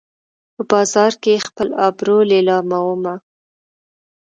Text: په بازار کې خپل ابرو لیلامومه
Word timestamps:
په 0.55 0.61
بازار 0.71 1.11
کې 1.23 1.45
خپل 1.47 1.69
ابرو 1.87 2.17
لیلامومه 2.31 3.15